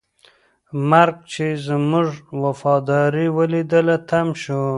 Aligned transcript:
مرګ 0.89 1.15
چې 1.31 1.45
زموږ 1.65 2.09
وفاداري 2.43 3.27
ولیدله، 3.37 3.95
تم 4.09 4.27
شو. 4.41 4.63